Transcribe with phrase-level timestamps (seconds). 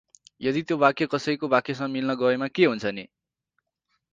[0.41, 3.07] यदि त्यो वाक्य कसैको वाक्यसँग मिल्न गएमा के हुन्छ नि?